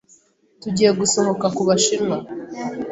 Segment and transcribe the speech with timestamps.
[0.61, 2.17] Tugiye gusohoka kubashinwa.